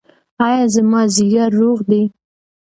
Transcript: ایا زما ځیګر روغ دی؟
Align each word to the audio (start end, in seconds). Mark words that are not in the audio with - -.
ایا 0.47 0.63
زما 0.73 1.01
ځیګر 1.15 1.49
روغ 1.59 1.79
دی؟ 1.89 2.03